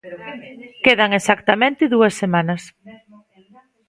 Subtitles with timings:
[0.85, 2.61] Quedan exactamente dúas semanas.